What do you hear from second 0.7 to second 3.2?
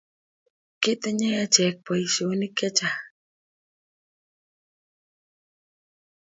Kitinye acheg poisyonik chechang'.